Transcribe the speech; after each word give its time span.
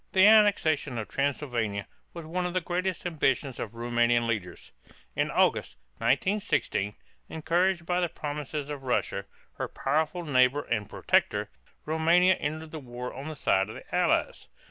The 0.13 0.25
annexation 0.25 0.97
of 0.97 1.07
Transylvania 1.09 1.85
was 2.11 2.25
one 2.25 2.47
of 2.47 2.55
the 2.55 2.59
greatest 2.59 3.05
ambitions 3.05 3.59
of 3.59 3.75
Roumanian 3.75 4.25
leaders. 4.25 4.71
In 5.15 5.29
August, 5.29 5.75
1916, 5.99 6.95
encouraged 7.29 7.85
by 7.85 7.99
the 7.99 8.09
promises 8.09 8.71
of 8.71 8.81
Russia, 8.81 9.25
her 9.57 9.67
powerful 9.67 10.25
neighbor 10.25 10.63
and 10.63 10.89
protector, 10.89 11.51
Roumania 11.85 12.33
entered 12.37 12.71
the 12.71 12.79
war 12.79 13.13
on 13.13 13.27
the 13.27 13.35
side 13.35 13.69
of 13.69 13.75
the 13.75 13.95
Allies. 13.95 14.47